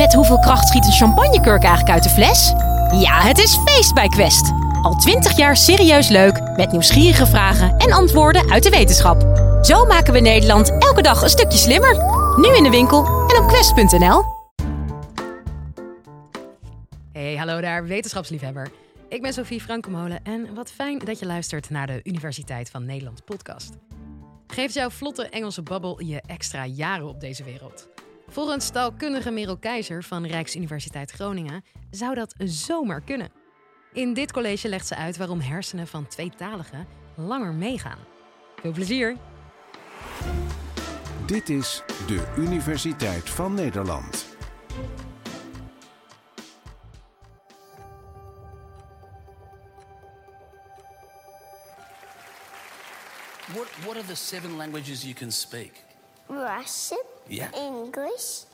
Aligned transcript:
Met 0.00 0.14
hoeveel 0.14 0.38
kracht 0.38 0.68
schiet 0.68 0.84
een 0.84 0.92
champagnekurk 0.92 1.62
eigenlijk 1.62 1.90
uit 1.94 2.02
de 2.02 2.08
fles? 2.08 2.52
Ja, 3.00 3.20
het 3.20 3.38
is 3.38 3.56
feest 3.56 3.94
bij 3.94 4.08
Quest. 4.08 4.52
Al 4.82 4.94
twintig 4.94 5.36
jaar 5.36 5.56
serieus 5.56 6.08
leuk, 6.08 6.56
met 6.56 6.72
nieuwsgierige 6.72 7.26
vragen 7.26 7.76
en 7.76 7.92
antwoorden 7.92 8.50
uit 8.50 8.62
de 8.62 8.70
wetenschap. 8.70 9.20
Zo 9.62 9.84
maken 9.84 10.12
we 10.12 10.20
Nederland 10.20 10.70
elke 10.78 11.02
dag 11.02 11.22
een 11.22 11.28
stukje 11.28 11.58
slimmer. 11.58 11.94
Nu 12.36 12.56
in 12.56 12.62
de 12.62 12.70
winkel 12.70 13.04
en 13.04 13.42
op 13.42 13.48
quest.nl. 13.48 14.22
Hey, 17.12 17.36
hallo 17.36 17.60
daar, 17.60 17.86
wetenschapsliefhebber. 17.86 18.70
Ik 19.08 19.22
ben 19.22 19.32
Sophie 19.32 19.60
Frankemolen 19.60 20.24
en 20.24 20.54
wat 20.54 20.70
fijn 20.70 20.98
dat 20.98 21.18
je 21.18 21.26
luistert 21.26 21.70
naar 21.70 21.86
de 21.86 22.00
Universiteit 22.02 22.70
van 22.70 22.84
Nederland 22.84 23.24
podcast. 23.24 23.76
Geeft 24.46 24.74
jouw 24.74 24.90
vlotte 24.90 25.28
Engelse 25.28 25.62
babbel 25.62 26.02
je 26.02 26.22
extra 26.26 26.66
jaren 26.66 27.08
op 27.08 27.20
deze 27.20 27.44
wereld? 27.44 27.88
Volgens 28.32 28.70
taalkundige 28.70 29.30
Merel 29.30 29.56
Keizer 29.56 30.04
van 30.04 30.26
Rijksuniversiteit 30.26 31.10
Groningen 31.10 31.64
zou 31.90 32.14
dat 32.14 32.34
zomaar 32.38 33.00
kunnen. 33.00 33.32
In 33.92 34.14
dit 34.14 34.32
college 34.32 34.68
legt 34.68 34.86
ze 34.86 34.96
uit 34.96 35.16
waarom 35.16 35.40
hersenen 35.40 35.86
van 35.86 36.06
tweetaligen 36.06 36.86
langer 37.16 37.52
meegaan. 37.52 37.98
Veel 38.60 38.72
plezier! 38.72 39.16
Dit 41.26 41.48
is 41.48 41.82
de 42.06 42.34
Universiteit 42.36 43.30
van 43.30 43.54
Nederland. 43.54 44.26
What, 53.52 53.66
what 53.84 53.96
are 53.96 54.06
the 54.06 54.14
seven 54.14 54.56
languages 54.56 55.02
you 55.02 55.14
can 55.14 55.32
speak? 55.32 55.70
Russian, 56.28 57.02
Yeah. 57.30 57.54
English, 57.54 58.46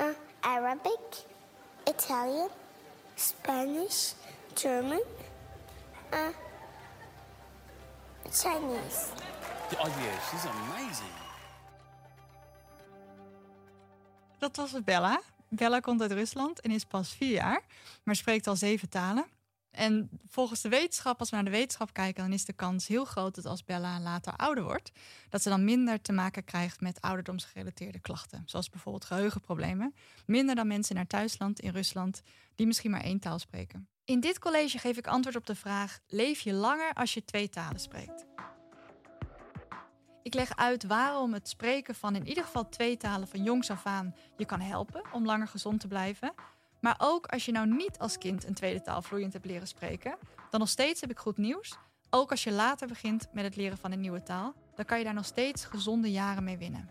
uh, 0.00 0.14
Arabic, 0.42 1.26
Italian, 1.86 2.48
Spanish, 3.14 4.14
German, 4.54 5.02
uh, 6.12 6.32
Chinese. 8.24 9.12
Oh, 9.78 9.88
yeah, 10.00 10.18
she's 10.30 10.46
amazing. 10.46 11.12
Dat 14.38 14.56
was 14.56 14.82
Bella. 14.84 15.20
Bella 15.48 15.80
komt 15.80 16.00
uit 16.00 16.12
Rusland 16.12 16.60
en 16.60 16.70
is 16.70 16.84
pas 16.84 17.08
vier 17.08 17.32
jaar, 17.32 17.60
maar 18.02 18.16
spreekt 18.16 18.46
al 18.46 18.56
zeven 18.56 18.88
talen. 18.88 19.26
En 19.72 20.10
volgens 20.26 20.60
de 20.60 20.68
wetenschap, 20.68 21.18
als 21.18 21.30
we 21.30 21.36
naar 21.36 21.44
de 21.44 21.50
wetenschap 21.50 21.92
kijken, 21.92 22.22
dan 22.22 22.32
is 22.32 22.44
de 22.44 22.52
kans 22.52 22.86
heel 22.86 23.04
groot 23.04 23.34
dat 23.34 23.46
als 23.46 23.64
Bella 23.64 24.00
later 24.00 24.36
ouder 24.36 24.64
wordt, 24.64 24.92
dat 25.28 25.42
ze 25.42 25.48
dan 25.48 25.64
minder 25.64 26.00
te 26.00 26.12
maken 26.12 26.44
krijgt 26.44 26.80
met 26.80 27.00
ouderdomsgerelateerde 27.00 28.00
klachten. 28.00 28.42
Zoals 28.46 28.70
bijvoorbeeld 28.70 29.04
geheugenproblemen. 29.04 29.94
Minder 30.26 30.54
dan 30.54 30.66
mensen 30.66 30.90
in 30.90 30.96
haar 30.96 31.06
thuisland 31.06 31.60
in 31.60 31.70
Rusland, 31.70 32.22
die 32.54 32.66
misschien 32.66 32.90
maar 32.90 33.04
één 33.04 33.18
taal 33.18 33.38
spreken. 33.38 33.88
In 34.04 34.20
dit 34.20 34.38
college 34.38 34.78
geef 34.78 34.96
ik 34.96 35.06
antwoord 35.06 35.36
op 35.36 35.46
de 35.46 35.54
vraag: 35.54 35.98
leef 36.06 36.40
je 36.40 36.52
langer 36.52 36.92
als 36.92 37.14
je 37.14 37.24
twee 37.24 37.48
talen 37.48 37.80
spreekt? 37.80 38.26
Ik 40.22 40.34
leg 40.34 40.56
uit 40.56 40.84
waarom 40.84 41.32
het 41.32 41.48
spreken 41.48 41.94
van 41.94 42.14
in 42.14 42.26
ieder 42.26 42.44
geval 42.44 42.68
twee 42.68 42.96
talen 42.96 43.28
van 43.28 43.42
jongs 43.42 43.70
af 43.70 43.86
aan 43.86 44.14
je 44.36 44.44
kan 44.44 44.60
helpen 44.60 45.02
om 45.12 45.26
langer 45.26 45.48
gezond 45.48 45.80
te 45.80 45.88
blijven. 45.88 46.34
Maar 46.82 46.94
ook 46.98 47.26
als 47.26 47.44
je 47.44 47.52
nou 47.52 47.66
niet 47.66 47.98
als 47.98 48.18
kind 48.18 48.46
een 48.46 48.54
tweede 48.54 48.82
taal 48.82 49.02
vloeiend 49.02 49.32
hebt 49.32 49.44
leren 49.44 49.66
spreken, 49.66 50.16
dan 50.50 50.60
nog 50.60 50.68
steeds 50.68 51.00
heb 51.00 51.10
ik 51.10 51.18
goed 51.18 51.36
nieuws. 51.36 51.76
Ook 52.10 52.30
als 52.30 52.44
je 52.44 52.52
later 52.52 52.86
begint 52.88 53.28
met 53.32 53.44
het 53.44 53.56
leren 53.56 53.78
van 53.78 53.92
een 53.92 54.00
nieuwe 54.00 54.22
taal, 54.22 54.54
dan 54.74 54.84
kan 54.84 54.98
je 54.98 55.04
daar 55.04 55.14
nog 55.14 55.24
steeds 55.24 55.64
gezonde 55.64 56.10
jaren 56.10 56.44
mee 56.44 56.58
winnen. 56.58 56.88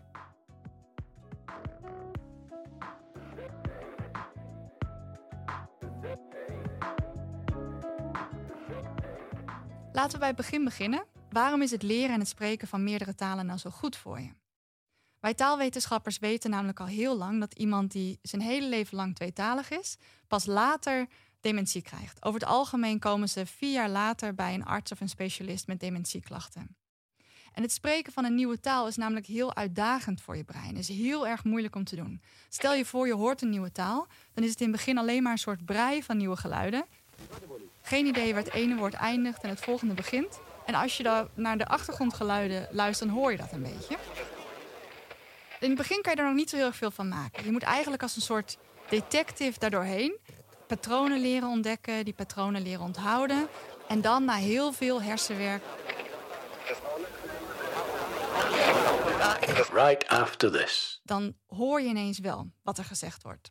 Laten 9.92 10.12
we 10.12 10.18
bij 10.18 10.28
het 10.28 10.36
begin 10.36 10.64
beginnen. 10.64 11.04
Waarom 11.30 11.62
is 11.62 11.70
het 11.70 11.82
leren 11.82 12.14
en 12.14 12.20
het 12.20 12.28
spreken 12.28 12.68
van 12.68 12.84
meerdere 12.84 13.14
talen 13.14 13.46
nou 13.46 13.58
zo 13.58 13.70
goed 13.70 13.96
voor 13.96 14.20
je? 14.20 14.41
Wij 15.22 15.34
taalwetenschappers 15.34 16.18
weten 16.18 16.50
namelijk 16.50 16.80
al 16.80 16.86
heel 16.86 17.16
lang 17.16 17.40
dat 17.40 17.54
iemand 17.54 17.92
die 17.92 18.18
zijn 18.22 18.42
hele 18.42 18.66
leven 18.66 18.96
lang 18.96 19.14
tweetalig 19.14 19.70
is, 19.70 19.96
pas 20.28 20.46
later 20.46 21.06
dementie 21.40 21.82
krijgt. 21.82 22.24
Over 22.24 22.40
het 22.40 22.48
algemeen 22.48 22.98
komen 22.98 23.28
ze 23.28 23.46
vier 23.46 23.72
jaar 23.72 23.88
later 23.88 24.34
bij 24.34 24.54
een 24.54 24.64
arts 24.64 24.92
of 24.92 25.00
een 25.00 25.08
specialist 25.08 25.66
met 25.66 25.80
dementieklachten. 25.80 26.76
En 27.52 27.62
het 27.62 27.72
spreken 27.72 28.12
van 28.12 28.24
een 28.24 28.34
nieuwe 28.34 28.60
taal 28.60 28.86
is 28.86 28.96
namelijk 28.96 29.26
heel 29.26 29.54
uitdagend 29.54 30.20
voor 30.20 30.36
je 30.36 30.44
brein. 30.44 30.76
is 30.76 30.88
heel 30.88 31.26
erg 31.26 31.44
moeilijk 31.44 31.74
om 31.74 31.84
te 31.84 31.96
doen. 31.96 32.22
Stel 32.48 32.74
je 32.74 32.84
voor 32.84 33.06
je 33.06 33.14
hoort 33.14 33.42
een 33.42 33.50
nieuwe 33.50 33.72
taal, 33.72 34.06
dan 34.34 34.44
is 34.44 34.50
het 34.50 34.60
in 34.60 34.66
het 34.66 34.76
begin 34.76 34.98
alleen 34.98 35.22
maar 35.22 35.32
een 35.32 35.38
soort 35.38 35.64
brei 35.64 36.02
van 36.02 36.16
nieuwe 36.16 36.36
geluiden. 36.36 36.84
Geen 37.82 38.06
idee 38.06 38.34
waar 38.34 38.42
het 38.42 38.52
ene 38.52 38.76
woord 38.76 38.94
eindigt 38.94 39.42
en 39.42 39.48
het 39.48 39.60
volgende 39.60 39.94
begint. 39.94 40.40
En 40.66 40.74
als 40.74 40.96
je 40.96 41.02
dan 41.02 41.28
naar 41.34 41.58
de 41.58 41.66
achtergrondgeluiden 41.66 42.68
luistert, 42.70 43.08
dan 43.10 43.18
hoor 43.18 43.30
je 43.30 43.36
dat 43.36 43.52
een 43.52 43.62
beetje. 43.62 43.96
In 45.62 45.68
het 45.68 45.78
begin 45.78 46.02
kan 46.02 46.12
je 46.12 46.18
er 46.18 46.26
nog 46.26 46.34
niet 46.34 46.50
zo 46.50 46.56
heel 46.56 46.66
erg 46.66 46.76
veel 46.76 46.90
van 46.90 47.08
maken. 47.08 47.44
Je 47.44 47.52
moet 47.52 47.62
eigenlijk 47.62 48.02
als 48.02 48.16
een 48.16 48.22
soort 48.22 48.58
detective 48.88 49.58
daardoorheen 49.58 50.18
patronen 50.66 51.20
leren 51.20 51.48
ontdekken, 51.48 52.04
die 52.04 52.14
patronen 52.14 52.62
leren 52.62 52.84
onthouden. 52.84 53.48
En 53.88 54.00
dan 54.00 54.24
na 54.24 54.34
heel 54.34 54.72
veel 54.72 55.02
hersenwerk 55.02 55.62
Right 59.72 60.08
after 60.08 60.52
this. 60.52 61.00
dan 61.04 61.34
hoor 61.46 61.80
je 61.80 61.88
ineens 61.88 62.18
wel 62.18 62.50
wat 62.62 62.78
er 62.78 62.84
gezegd 62.84 63.22
wordt. 63.22 63.50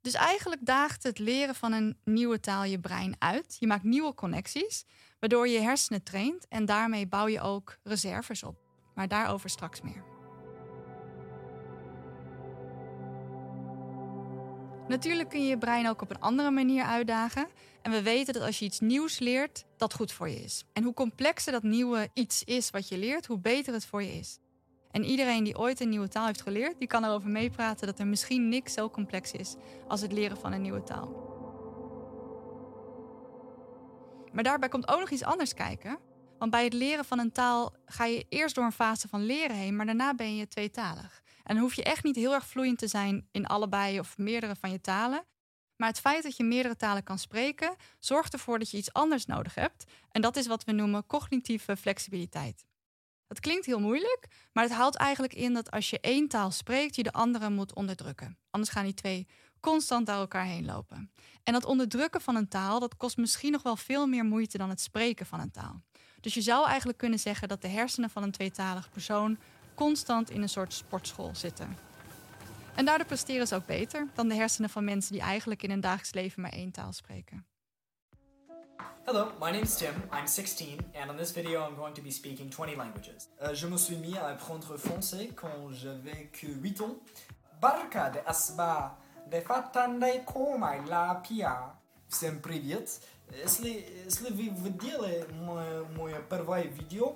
Dus 0.00 0.14
eigenlijk 0.14 0.66
daagt 0.66 1.02
het 1.02 1.18
leren 1.18 1.54
van 1.54 1.72
een 1.72 1.98
nieuwe 2.04 2.40
taal 2.40 2.64
je 2.64 2.80
brein 2.80 3.16
uit. 3.18 3.56
Je 3.58 3.66
maakt 3.66 3.82
nieuwe 3.82 4.14
connecties, 4.14 4.84
waardoor 5.18 5.48
je 5.48 5.54
je 5.54 5.60
hersenen 5.60 6.02
traint 6.02 6.48
en 6.48 6.64
daarmee 6.64 7.06
bouw 7.06 7.28
je 7.28 7.40
ook 7.40 7.76
reserves 7.82 8.42
op. 8.42 8.56
Maar 8.94 9.08
daarover 9.08 9.50
straks 9.50 9.80
meer. 9.80 10.15
Natuurlijk 14.88 15.28
kun 15.28 15.42
je 15.42 15.48
je 15.48 15.58
brein 15.58 15.88
ook 15.88 16.02
op 16.02 16.10
een 16.10 16.20
andere 16.20 16.50
manier 16.50 16.84
uitdagen. 16.84 17.46
En 17.82 17.90
we 17.90 18.02
weten 18.02 18.34
dat 18.34 18.42
als 18.42 18.58
je 18.58 18.64
iets 18.64 18.80
nieuws 18.80 19.18
leert, 19.18 19.64
dat 19.76 19.94
goed 19.94 20.12
voor 20.12 20.28
je 20.28 20.42
is. 20.42 20.64
En 20.72 20.82
hoe 20.82 20.94
complexer 20.94 21.52
dat 21.52 21.62
nieuwe 21.62 22.08
iets 22.12 22.44
is 22.44 22.70
wat 22.70 22.88
je 22.88 22.98
leert, 22.98 23.26
hoe 23.26 23.38
beter 23.38 23.72
het 23.72 23.86
voor 23.86 24.02
je 24.02 24.12
is. 24.18 24.38
En 24.90 25.04
iedereen 25.04 25.44
die 25.44 25.58
ooit 25.58 25.80
een 25.80 25.88
nieuwe 25.88 26.08
taal 26.08 26.26
heeft 26.26 26.42
geleerd, 26.42 26.78
die 26.78 26.88
kan 26.88 27.04
erover 27.04 27.30
meepraten 27.30 27.86
dat 27.86 27.98
er 27.98 28.06
misschien 28.06 28.48
niks 28.48 28.72
zo 28.72 28.90
complex 28.90 29.32
is 29.32 29.54
als 29.88 30.00
het 30.00 30.12
leren 30.12 30.36
van 30.36 30.52
een 30.52 30.62
nieuwe 30.62 30.82
taal. 30.82 31.24
Maar 34.32 34.44
daarbij 34.44 34.68
komt 34.68 34.88
ook 34.88 35.00
nog 35.00 35.10
iets 35.10 35.24
anders 35.24 35.54
kijken. 35.54 35.98
Want 36.38 36.50
bij 36.50 36.64
het 36.64 36.72
leren 36.72 37.04
van 37.04 37.18
een 37.18 37.32
taal 37.32 37.72
ga 37.84 38.04
je 38.04 38.26
eerst 38.28 38.54
door 38.54 38.64
een 38.64 38.72
fase 38.72 39.08
van 39.08 39.24
leren 39.24 39.56
heen, 39.56 39.76
maar 39.76 39.86
daarna 39.86 40.14
ben 40.14 40.36
je 40.36 40.48
tweetalig. 40.48 41.22
En 41.46 41.54
dan 41.54 41.64
hoef 41.64 41.74
je 41.74 41.82
echt 41.82 42.04
niet 42.04 42.16
heel 42.16 42.34
erg 42.34 42.46
vloeiend 42.46 42.78
te 42.78 42.86
zijn 42.86 43.28
in 43.30 43.46
allebei 43.46 43.98
of 43.98 44.18
meerdere 44.18 44.56
van 44.56 44.70
je 44.70 44.80
talen. 44.80 45.24
Maar 45.76 45.88
het 45.88 46.00
feit 46.00 46.22
dat 46.22 46.36
je 46.36 46.44
meerdere 46.44 46.76
talen 46.76 47.02
kan 47.02 47.18
spreken, 47.18 47.76
zorgt 47.98 48.32
ervoor 48.32 48.58
dat 48.58 48.70
je 48.70 48.76
iets 48.76 48.92
anders 48.92 49.26
nodig 49.26 49.54
hebt. 49.54 49.84
En 50.10 50.20
dat 50.20 50.36
is 50.36 50.46
wat 50.46 50.64
we 50.64 50.72
noemen 50.72 51.06
cognitieve 51.06 51.76
flexibiliteit. 51.76 52.64
Dat 53.26 53.40
klinkt 53.40 53.66
heel 53.66 53.80
moeilijk, 53.80 54.26
maar 54.52 54.64
het 54.64 54.72
houdt 54.72 54.96
eigenlijk 54.96 55.34
in 55.34 55.54
dat 55.54 55.70
als 55.70 55.90
je 55.90 56.00
één 56.00 56.28
taal 56.28 56.50
spreekt, 56.50 56.96
je 56.96 57.02
de 57.02 57.12
andere 57.12 57.50
moet 57.50 57.74
onderdrukken. 57.74 58.38
Anders 58.50 58.72
gaan 58.72 58.84
die 58.84 58.94
twee 58.94 59.26
constant 59.60 60.06
door 60.06 60.16
elkaar 60.16 60.44
heen 60.44 60.64
lopen. 60.64 61.12
En 61.42 61.52
dat 61.52 61.64
onderdrukken 61.64 62.20
van 62.20 62.36
een 62.36 62.48
taal, 62.48 62.80
dat 62.80 62.96
kost 62.96 63.16
misschien 63.16 63.52
nog 63.52 63.62
wel 63.62 63.76
veel 63.76 64.06
meer 64.06 64.24
moeite 64.24 64.58
dan 64.58 64.68
het 64.68 64.80
spreken 64.80 65.26
van 65.26 65.40
een 65.40 65.50
taal. 65.50 65.82
Dus 66.20 66.34
je 66.34 66.40
zou 66.40 66.66
eigenlijk 66.66 66.98
kunnen 66.98 67.18
zeggen 67.18 67.48
dat 67.48 67.62
de 67.62 67.68
hersenen 67.68 68.10
van 68.10 68.22
een 68.22 68.30
tweetalig 68.30 68.90
persoon 68.90 69.38
constant 69.75 70.29
in 70.29 70.41
een 70.41 70.49
soort 70.49 70.73
sportschool 70.73 71.31
zitten. 71.33 71.77
En 72.75 72.85
daardoor 72.85 73.07
presteren 73.07 73.47
ze 73.47 73.55
ook 73.55 73.65
beter 73.65 74.07
dan 74.13 74.27
de 74.27 74.35
hersenen 74.35 74.69
van 74.69 74.83
mensen 74.83 75.11
die 75.11 75.21
eigenlijk 75.21 75.63
in 75.63 75.69
hun 75.69 75.81
dagelijks 75.81 76.13
leven 76.13 76.41
maar 76.41 76.51
één 76.51 76.71
taal 76.71 76.93
spreken. 76.93 77.45
Hello, 79.03 79.31
my 79.39 79.49
name 79.51 79.61
is 79.61 79.75
Tim. 79.75 79.93
I'm 80.13 80.27
16, 80.27 80.77
and 80.93 81.09
in 81.09 81.17
this 81.17 81.31
video, 81.31 81.67
I'm 81.67 81.75
going 81.75 81.95
to 81.95 82.01
be 82.01 82.11
speaking 82.11 82.49
20 82.49 82.75
languages. 82.75 83.27
Euh, 83.41 83.55
je 83.55 83.67
me 83.67 83.77
suis 83.77 83.97
mis 83.97 84.17
à 84.17 84.27
apprendre 84.27 84.77
français 84.77 85.33
quand 85.35 85.71
j'avais 85.71 86.29
que 86.31 86.47
8 86.47 86.81
ans. 86.81 86.95
Barka 87.59 88.09
de 88.09 88.19
asba 88.25 88.97
de 89.29 89.41
fatande 89.41 90.23
komai 90.25 90.81
la 90.87 91.15
pia. 91.15 91.75
Всем 92.07 92.39
привет. 92.41 93.01
Если, 93.31 93.85
если 94.05 94.31
вы 94.31 94.49
видели 94.49 95.25
мою, 95.45 95.85
мою 95.95 96.21
первое 96.29 96.63
видео, 96.63 97.15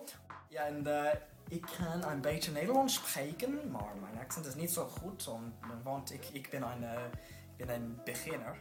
ja, 0.50 0.68
en 0.68 0.88
uh, 0.88 1.14
ik 1.51 1.67
kan 1.79 2.11
een 2.11 2.21
beetje 2.21 2.51
Nederlands 2.51 2.95
spreken, 2.95 3.71
maar 3.71 3.97
mijn 4.01 4.19
accent 4.25 4.47
is 4.47 4.55
niet 4.55 4.71
zo 4.71 4.87
goed, 4.87 5.29
want 5.83 6.13
ik, 6.13 6.25
ik, 6.33 6.51
ben 6.51 6.63
een, 6.63 6.83
uh, 6.83 7.05
ik 7.57 7.67
ben 7.67 7.83
een 7.83 8.01
beginner. 8.05 8.59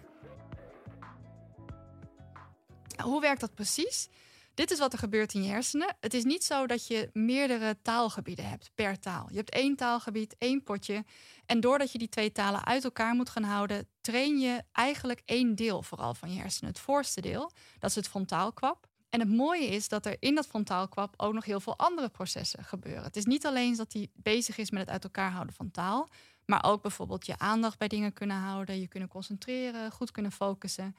Hoe 3.03 3.21
werkt 3.21 3.41
dat 3.41 3.53
precies? 3.53 4.09
Dit 4.53 4.71
is 4.71 4.79
wat 4.79 4.93
er 4.93 4.99
gebeurt 4.99 5.33
in 5.33 5.43
je 5.43 5.49
hersenen. 5.49 5.95
Het 5.99 6.13
is 6.13 6.23
niet 6.23 6.43
zo 6.43 6.67
dat 6.67 6.87
je 6.87 7.09
meerdere 7.13 7.77
taalgebieden 7.81 8.49
hebt 8.49 8.71
per 8.75 8.99
taal. 8.99 9.27
Je 9.29 9.37
hebt 9.37 9.49
één 9.49 9.75
taalgebied, 9.75 10.35
één 10.37 10.63
potje. 10.63 11.05
En 11.45 11.59
doordat 11.59 11.91
je 11.91 11.97
die 11.97 12.09
twee 12.09 12.31
talen 12.31 12.65
uit 12.65 12.83
elkaar 12.83 13.13
moet 13.13 13.29
gaan 13.29 13.43
houden, 13.43 13.87
train 14.01 14.39
je 14.39 14.63
eigenlijk 14.71 15.21
één 15.25 15.55
deel 15.55 15.83
vooral 15.83 16.13
van 16.13 16.33
je 16.33 16.39
hersenen. 16.39 16.69
Het 16.69 16.79
voorste 16.79 17.21
deel, 17.21 17.51
dat 17.79 17.89
is 17.89 17.95
het 17.95 18.07
frontaalkwap. 18.07 18.88
En 19.09 19.19
het 19.19 19.29
mooie 19.29 19.67
is 19.67 19.87
dat 19.87 20.05
er 20.05 20.15
in 20.19 20.35
dat 20.35 20.47
frontaalkwap 20.47 21.13
ook 21.17 21.33
nog 21.33 21.45
heel 21.45 21.59
veel 21.59 21.77
andere 21.77 22.09
processen 22.09 22.63
gebeuren. 22.63 23.03
Het 23.03 23.15
is 23.15 23.25
niet 23.25 23.45
alleen 23.45 23.75
dat 23.75 23.93
hij 23.93 24.09
bezig 24.13 24.57
is 24.57 24.71
met 24.71 24.81
het 24.81 24.89
uit 24.89 25.03
elkaar 25.03 25.31
houden 25.31 25.55
van 25.55 25.71
taal, 25.71 26.09
maar 26.45 26.63
ook 26.63 26.81
bijvoorbeeld 26.81 27.25
je 27.25 27.37
aandacht 27.37 27.77
bij 27.77 27.87
dingen 27.87 28.13
kunnen 28.13 28.37
houden, 28.37 28.79
je 28.79 28.87
kunnen 28.87 29.09
concentreren, 29.09 29.91
goed 29.91 30.11
kunnen 30.11 30.31
focussen. 30.31 30.95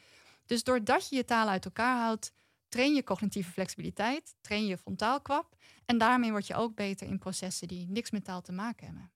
Dus 0.46 0.64
doordat 0.64 1.08
je 1.08 1.16
je 1.16 1.24
taal 1.24 1.48
uit 1.48 1.64
elkaar 1.64 1.98
houdt, 2.00 2.32
train 2.68 2.94
je 2.94 3.04
cognitieve 3.04 3.50
flexibiliteit, 3.50 4.34
train 4.40 4.66
je 4.66 4.78
frontaalkwap 4.78 5.56
en 5.86 5.98
daarmee 5.98 6.30
word 6.30 6.46
je 6.46 6.54
ook 6.54 6.74
beter 6.74 7.06
in 7.06 7.18
processen 7.18 7.68
die 7.68 7.86
niks 7.88 8.10
met 8.10 8.24
taal 8.24 8.42
te 8.42 8.52
maken 8.52 8.86
hebben. 8.86 9.12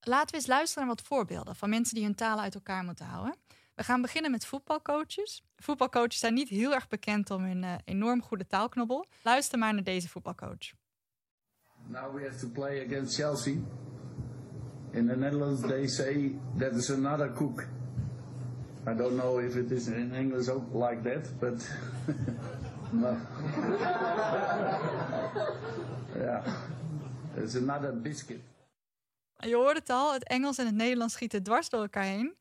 Laten 0.00 0.30
we 0.30 0.36
eens 0.36 0.46
luisteren 0.46 0.86
naar 0.86 0.96
wat 0.96 1.06
voorbeelden 1.06 1.56
van 1.56 1.68
mensen 1.68 1.94
die 1.94 2.04
hun 2.04 2.14
taal 2.14 2.40
uit 2.40 2.54
elkaar 2.54 2.84
moeten 2.84 3.06
houden. 3.06 3.36
We 3.78 3.84
gaan 3.84 4.02
beginnen 4.02 4.30
met 4.30 4.46
voetbalcoaches. 4.46 5.42
Voetbalcoaches 5.56 6.18
zijn 6.18 6.34
niet 6.34 6.48
heel 6.48 6.74
erg 6.74 6.88
bekend 6.88 7.30
om 7.30 7.42
hun 7.42 7.62
uh, 7.62 7.74
enorm 7.84 8.22
goede 8.22 8.46
taalknobbel. 8.46 9.06
Luister 9.22 9.58
maar 9.58 9.74
naar 9.74 9.82
deze 9.82 10.08
voetbalcoach. 10.08 10.72
Now 11.86 12.14
we 12.14 12.22
have 12.28 12.38
to 12.38 12.48
play 12.48 12.86
against 12.86 13.14
Chelsea. 13.14 13.52
In 14.90 15.06
the 15.06 15.16
Netherlands 15.16 15.60
they 15.60 15.86
say 15.86 16.38
that 16.58 16.72
is 16.72 16.90
another 16.90 17.32
cook. 17.32 17.66
I 18.86 18.94
don't 18.96 19.16
know 19.16 19.40
if 19.44 19.54
it 19.54 19.70
is 19.70 19.86
in 19.86 20.14
English 20.14 20.48
ook 20.48 20.74
like 20.74 21.02
that, 21.02 21.38
but 21.38 21.70
no. 23.02 23.08
yeah, 26.24 26.46
it's 27.36 27.54
another 27.54 28.00
biscuit. 28.00 28.40
Je 29.36 29.54
hoort 29.54 29.76
het 29.76 29.90
al, 29.90 30.12
het 30.12 30.24
Engels 30.24 30.58
en 30.58 30.66
het 30.66 30.74
Nederlands 30.74 31.14
schieten 31.14 31.42
dwars 31.42 31.68
door 31.68 31.80
elkaar 31.80 32.04
heen. 32.04 32.36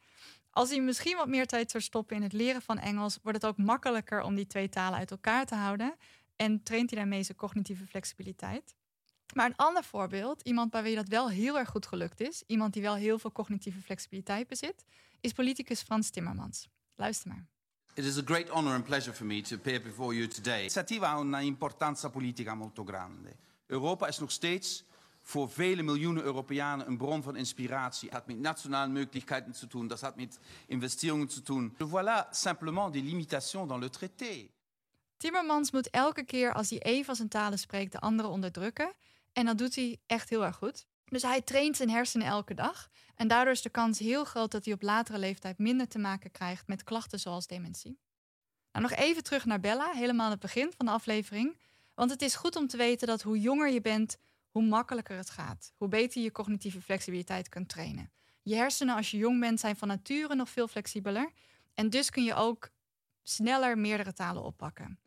Als 0.57 0.69
hij 0.69 0.81
misschien 0.81 1.17
wat 1.17 1.27
meer 1.27 1.47
tijd 1.47 1.71
zou 1.71 1.83
stoppen 1.83 2.15
in 2.15 2.21
het 2.21 2.33
leren 2.33 2.61
van 2.61 2.79
Engels, 2.79 3.19
wordt 3.23 3.41
het 3.41 3.51
ook 3.51 3.57
makkelijker 3.57 4.21
om 4.21 4.35
die 4.35 4.47
twee 4.47 4.69
talen 4.69 4.99
uit 4.99 5.11
elkaar 5.11 5.45
te 5.45 5.55
houden. 5.55 5.95
En 6.35 6.63
traint 6.63 6.89
hij 6.89 6.99
daarmee 6.99 7.23
zijn 7.23 7.37
cognitieve 7.37 7.85
flexibiliteit. 7.85 8.75
Maar 9.33 9.45
een 9.45 9.55
ander 9.55 9.83
voorbeeld, 9.83 10.41
iemand 10.41 10.71
bij 10.71 10.83
wie 10.83 10.95
dat 10.95 11.07
wel 11.07 11.29
heel 11.29 11.57
erg 11.57 11.69
goed 11.69 11.85
gelukt 11.85 12.19
is, 12.19 12.43
iemand 12.47 12.73
die 12.73 12.81
wel 12.81 12.95
heel 12.95 13.19
veel 13.19 13.31
cognitieve 13.31 13.81
flexibiliteit 13.81 14.47
bezit, 14.47 14.83
is 15.19 15.31
politicus 15.31 15.81
Frans 15.81 16.09
Timmermans. 16.09 16.69
Luister 16.95 17.27
maar. 17.27 17.45
It 17.93 18.05
is 18.05 18.17
a 18.17 18.23
great 18.25 18.49
honor 18.49 18.73
and 18.73 18.83
pleasure 18.83 19.15
for 19.15 19.25
me 19.25 19.41
to 19.41 19.55
appear 19.55 19.81
before 19.81 20.15
you 20.15 20.27
today. 20.27 20.57
L'iniziativa 20.57 21.07
ha 21.07 21.19
una 21.19 21.39
importanza 21.39 22.09
politica 22.09 22.55
molto 22.55 22.83
grande. 22.83 23.35
Europa 23.65 24.07
is 24.07 24.19
nog 24.19 24.31
steeds 24.31 24.83
voor 25.27 25.49
vele 25.49 25.83
miljoenen 25.83 26.23
Europeanen 26.23 26.87
een 26.87 26.97
bron 26.97 27.23
van 27.23 27.35
inspiratie. 27.35 28.09
Dat 28.09 28.17
hat 28.17 28.27
met 28.27 28.39
nationale 28.39 28.91
mogelijkheden 28.91 29.51
te 29.51 29.67
doen, 29.67 29.87
dat 29.87 30.01
hat 30.01 30.15
met 30.15 30.39
investeringen 30.67 31.27
te 31.27 31.41
doen. 31.41 31.73
Voilà 31.73 32.29
simplement 32.31 32.93
des 32.93 33.01
limitations 33.01 33.67
dans 33.67 33.83
le 33.83 33.89
traité. 33.89 34.49
Timmermans 35.17 35.71
moet 35.71 35.89
elke 35.89 36.23
keer 36.23 36.53
als 36.53 36.69
hij 36.69 36.79
een 36.81 37.05
van 37.05 37.15
zijn 37.15 37.27
talen 37.27 37.59
spreekt 37.59 37.91
de 37.91 37.99
andere 37.99 38.27
onderdrukken. 38.27 38.93
En 39.33 39.45
dat 39.45 39.57
doet 39.57 39.75
hij 39.75 39.99
echt 40.05 40.29
heel 40.29 40.45
erg 40.45 40.55
goed. 40.55 40.85
Dus 41.05 41.21
hij 41.21 41.41
traint 41.41 41.77
zijn 41.77 41.89
hersenen 41.89 42.27
elke 42.27 42.53
dag. 42.53 42.89
En 43.15 43.27
daardoor 43.27 43.53
is 43.53 43.61
de 43.61 43.69
kans 43.69 43.99
heel 43.99 44.25
groot 44.25 44.51
dat 44.51 44.65
hij 44.65 44.73
op 44.73 44.81
latere 44.81 45.17
leeftijd 45.17 45.57
minder 45.57 45.87
te 45.87 45.99
maken 45.99 46.31
krijgt 46.31 46.67
met 46.67 46.83
klachten 46.83 47.19
zoals 47.19 47.47
dementie. 47.47 47.99
Nou, 48.71 48.89
nog 48.89 48.99
even 48.99 49.23
terug 49.23 49.45
naar 49.45 49.59
Bella, 49.59 49.91
helemaal 49.91 50.25
aan 50.25 50.31
het 50.31 50.39
begin 50.39 50.73
van 50.77 50.85
de 50.85 50.91
aflevering. 50.91 51.57
Want 51.93 52.11
het 52.11 52.21
is 52.21 52.35
goed 52.35 52.55
om 52.55 52.67
te 52.67 52.77
weten 52.77 53.07
dat 53.07 53.21
hoe 53.21 53.39
jonger 53.39 53.69
je 53.69 53.81
bent, 53.81 54.17
hoe 54.57 54.65
makkelijker 54.65 55.17
het 55.17 55.29
gaat. 55.29 55.73
Hoe 55.75 55.87
beter 55.87 56.21
je 56.21 56.31
cognitieve 56.31 56.81
flexibiliteit 56.81 57.49
kunt 57.49 57.69
trainen. 57.69 58.11
Je 58.41 58.55
hersenen 58.55 58.95
als 58.95 59.11
je 59.11 59.17
jong 59.17 59.39
bent 59.39 59.59
zijn 59.59 59.75
van 59.75 59.87
nature 59.87 60.35
nog 60.35 60.49
veel 60.49 60.67
flexibeler. 60.67 61.31
En 61.73 61.89
dus 61.89 62.09
kun 62.09 62.23
je 62.23 62.33
ook 62.33 62.69
sneller 63.23 63.77
meerdere 63.77 64.13
talen 64.13 64.43
oppakken. 64.43 64.99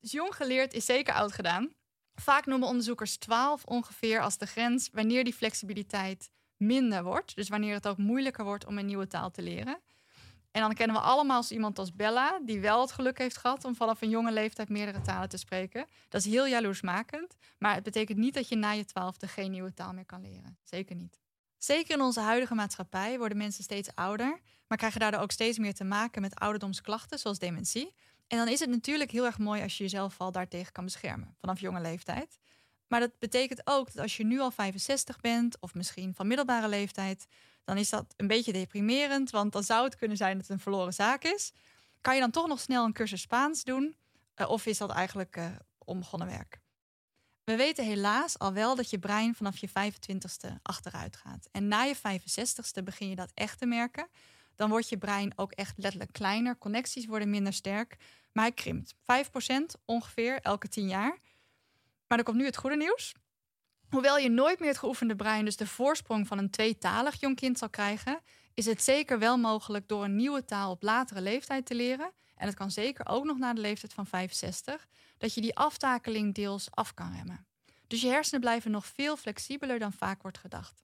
Dus 0.00 0.12
jong 0.12 0.34
geleerd 0.34 0.74
is 0.74 0.84
zeker 0.84 1.14
oud 1.14 1.32
gedaan. 1.32 1.72
Vaak 2.14 2.46
noemen 2.46 2.68
onderzoekers 2.68 3.16
12 3.16 3.64
ongeveer 3.64 4.20
als 4.20 4.38
de 4.38 4.46
grens 4.46 4.88
wanneer 4.92 5.24
die 5.24 5.34
flexibiliteit 5.34 6.30
minder 6.56 7.02
wordt. 7.02 7.34
Dus 7.34 7.48
wanneer 7.48 7.74
het 7.74 7.88
ook 7.88 7.98
moeilijker 7.98 8.44
wordt 8.44 8.66
om 8.66 8.78
een 8.78 8.86
nieuwe 8.86 9.06
taal 9.06 9.30
te 9.30 9.42
leren. 9.42 9.80
En 10.54 10.60
dan 10.60 10.74
kennen 10.74 10.96
we 10.96 11.02
allemaal 11.02 11.42
iemand 11.48 11.78
als 11.78 11.94
Bella, 11.94 12.40
die 12.42 12.60
wel 12.60 12.80
het 12.80 12.92
geluk 12.92 13.18
heeft 13.18 13.36
gehad 13.36 13.64
om 13.64 13.74
vanaf 13.74 14.02
een 14.02 14.08
jonge 14.08 14.32
leeftijd 14.32 14.68
meerdere 14.68 15.00
talen 15.00 15.28
te 15.28 15.36
spreken. 15.36 15.86
Dat 16.08 16.20
is 16.24 16.32
heel 16.32 16.46
jaloersmakend, 16.46 17.36
maar 17.58 17.74
het 17.74 17.82
betekent 17.82 18.18
niet 18.18 18.34
dat 18.34 18.48
je 18.48 18.56
na 18.56 18.70
je 18.70 18.84
twaalfde 18.84 19.28
geen 19.28 19.50
nieuwe 19.50 19.74
taal 19.74 19.92
meer 19.92 20.04
kan 20.06 20.20
leren. 20.20 20.58
Zeker 20.62 20.96
niet. 20.96 21.20
Zeker 21.58 21.94
in 21.94 22.00
onze 22.00 22.20
huidige 22.20 22.54
maatschappij 22.54 23.18
worden 23.18 23.38
mensen 23.38 23.64
steeds 23.64 23.94
ouder, 23.94 24.40
maar 24.66 24.78
krijgen 24.78 25.00
daardoor 25.00 25.20
ook 25.20 25.30
steeds 25.30 25.58
meer 25.58 25.74
te 25.74 25.84
maken 25.84 26.22
met 26.22 26.34
ouderdomsklachten, 26.34 27.18
zoals 27.18 27.38
dementie. 27.38 27.94
En 28.26 28.38
dan 28.38 28.48
is 28.48 28.60
het 28.60 28.70
natuurlijk 28.70 29.10
heel 29.10 29.24
erg 29.24 29.38
mooi 29.38 29.62
als 29.62 29.76
je 29.76 29.82
jezelf 29.82 30.20
al 30.20 30.32
daartegen 30.32 30.72
kan 30.72 30.84
beschermen 30.84 31.36
vanaf 31.40 31.60
jonge 31.60 31.80
leeftijd. 31.80 32.38
Maar 32.86 33.00
dat 33.00 33.18
betekent 33.18 33.60
ook 33.64 33.92
dat 33.92 34.02
als 34.02 34.16
je 34.16 34.24
nu 34.24 34.40
al 34.40 34.50
65 34.50 35.20
bent, 35.20 35.60
of 35.60 35.74
misschien 35.74 36.14
van 36.14 36.26
middelbare 36.26 36.68
leeftijd, 36.68 37.26
dan 37.64 37.76
is 37.76 37.90
dat 37.90 38.14
een 38.16 38.26
beetje 38.26 38.52
deprimerend, 38.52 39.30
want 39.30 39.52
dan 39.52 39.62
zou 39.62 39.84
het 39.84 39.96
kunnen 39.96 40.16
zijn 40.16 40.32
dat 40.32 40.42
het 40.42 40.50
een 40.50 40.62
verloren 40.62 40.94
zaak 40.94 41.24
is. 41.24 41.52
Kan 42.00 42.14
je 42.14 42.20
dan 42.20 42.30
toch 42.30 42.46
nog 42.46 42.60
snel 42.60 42.84
een 42.84 42.92
cursus 42.92 43.20
Spaans 43.20 43.64
doen? 43.64 43.96
Uh, 44.36 44.50
of 44.50 44.66
is 44.66 44.78
dat 44.78 44.90
eigenlijk 44.90 45.36
uh, 45.36 45.46
onbegonnen 45.78 46.28
werk? 46.28 46.60
We 47.44 47.56
weten 47.56 47.84
helaas 47.84 48.38
al 48.38 48.52
wel 48.52 48.74
dat 48.74 48.90
je 48.90 48.98
brein 48.98 49.34
vanaf 49.34 49.56
je 49.58 49.68
25ste 49.68 50.62
achteruit 50.62 51.16
gaat. 51.16 51.48
En 51.52 51.68
na 51.68 51.82
je 51.82 51.96
65ste 51.96 52.82
begin 52.84 53.08
je 53.08 53.16
dat 53.16 53.30
echt 53.34 53.58
te 53.58 53.66
merken. 53.66 54.08
Dan 54.54 54.70
wordt 54.70 54.88
je 54.88 54.98
brein 54.98 55.32
ook 55.36 55.52
echt 55.52 55.78
letterlijk 55.78 56.12
kleiner. 56.12 56.58
Connecties 56.58 57.06
worden 57.06 57.30
minder 57.30 57.52
sterk. 57.52 57.96
Maar 58.32 58.44
hij 58.44 58.52
krimpt. 58.52 58.94
5% 58.94 58.96
ongeveer 59.84 60.40
elke 60.40 60.68
10 60.68 60.88
jaar. 60.88 61.18
Maar 62.14 62.24
dan 62.24 62.32
komt 62.32 62.44
nu 62.44 62.50
het 62.50 62.60
goede 62.60 62.76
nieuws. 62.76 63.14
Hoewel 63.88 64.18
je 64.18 64.28
nooit 64.28 64.60
meer 64.60 64.68
het 64.68 64.78
geoefende 64.78 65.16
brein, 65.16 65.44
dus 65.44 65.56
de 65.56 65.66
voorsprong 65.66 66.26
van 66.26 66.38
een 66.38 66.50
tweetalig 66.50 67.20
jong 67.20 67.36
kind 67.36 67.58
zal 67.58 67.70
krijgen, 67.70 68.20
is 68.54 68.66
het 68.66 68.82
zeker 68.82 69.18
wel 69.18 69.36
mogelijk 69.36 69.88
door 69.88 70.04
een 70.04 70.16
nieuwe 70.16 70.44
taal 70.44 70.70
op 70.70 70.82
latere 70.82 71.20
leeftijd 71.20 71.66
te 71.66 71.74
leren. 71.74 72.12
En 72.36 72.46
het 72.46 72.56
kan 72.56 72.70
zeker 72.70 73.06
ook 73.08 73.24
nog 73.24 73.38
na 73.38 73.54
de 73.54 73.60
leeftijd 73.60 73.92
van 73.92 74.06
65, 74.06 74.86
dat 75.18 75.34
je 75.34 75.40
die 75.40 75.56
aftakeling 75.56 76.34
deels 76.34 76.70
af 76.70 76.94
kan 76.94 77.12
remmen. 77.16 77.46
Dus 77.86 78.00
je 78.00 78.08
hersenen 78.08 78.40
blijven 78.40 78.70
nog 78.70 78.86
veel 78.86 79.16
flexibeler 79.16 79.78
dan 79.78 79.92
vaak 79.92 80.22
wordt 80.22 80.38
gedacht. 80.38 80.83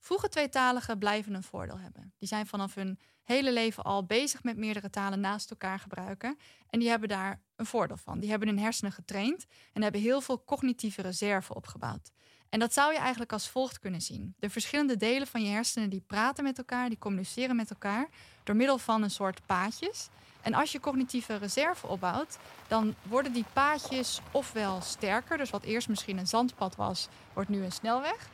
Vroege 0.00 0.28
tweetaligen 0.28 0.98
blijven 0.98 1.34
een 1.34 1.42
voordeel 1.42 1.78
hebben. 1.78 2.12
Die 2.18 2.28
zijn 2.28 2.46
vanaf 2.46 2.74
hun 2.74 2.98
hele 3.22 3.52
leven 3.52 3.82
al 3.82 4.04
bezig 4.04 4.42
met 4.42 4.56
meerdere 4.56 4.90
talen 4.90 5.20
naast 5.20 5.50
elkaar 5.50 5.78
gebruiken. 5.78 6.38
En 6.70 6.78
die 6.78 6.88
hebben 6.88 7.08
daar 7.08 7.40
een 7.56 7.66
voordeel 7.66 7.96
van. 7.96 8.20
Die 8.20 8.30
hebben 8.30 8.48
hun 8.48 8.58
hersenen 8.58 8.92
getraind 8.92 9.46
en 9.72 9.82
hebben 9.82 10.00
heel 10.00 10.20
veel 10.20 10.44
cognitieve 10.44 11.02
reserve 11.02 11.54
opgebouwd. 11.54 12.10
En 12.48 12.58
dat 12.58 12.72
zou 12.72 12.92
je 12.92 12.98
eigenlijk 12.98 13.32
als 13.32 13.48
volgt 13.48 13.78
kunnen 13.78 14.00
zien. 14.00 14.34
De 14.38 14.50
verschillende 14.50 14.96
delen 14.96 15.26
van 15.26 15.42
je 15.42 15.48
hersenen 15.48 15.90
die 15.90 16.04
praten 16.06 16.44
met 16.44 16.58
elkaar, 16.58 16.88
die 16.88 16.98
communiceren 16.98 17.56
met 17.56 17.70
elkaar 17.70 18.08
door 18.44 18.56
middel 18.56 18.78
van 18.78 19.02
een 19.02 19.10
soort 19.10 19.46
paadjes. 19.46 20.08
En 20.40 20.54
als 20.54 20.72
je 20.72 20.80
cognitieve 20.80 21.36
reserve 21.36 21.86
opbouwt, 21.86 22.38
dan 22.68 22.94
worden 23.02 23.32
die 23.32 23.44
paadjes 23.52 24.20
ofwel 24.30 24.80
sterker, 24.80 25.38
dus 25.38 25.50
wat 25.50 25.62
eerst 25.62 25.88
misschien 25.88 26.18
een 26.18 26.26
zandpad 26.26 26.76
was, 26.76 27.08
wordt 27.32 27.48
nu 27.48 27.64
een 27.64 27.72
snelweg. 27.72 28.28